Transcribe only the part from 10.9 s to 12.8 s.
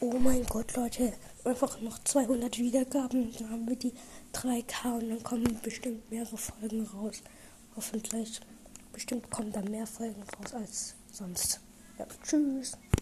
sonst. Ja, tschüss.